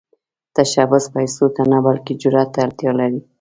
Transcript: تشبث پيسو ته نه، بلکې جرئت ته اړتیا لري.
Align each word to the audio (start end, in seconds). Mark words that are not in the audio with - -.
تشبث 0.55 1.05
پيسو 1.13 1.45
ته 1.55 1.63
نه، 1.71 1.77
بلکې 1.85 2.13
جرئت 2.21 2.49
ته 2.53 2.59
اړتیا 2.65 2.91
لري. 2.99 3.19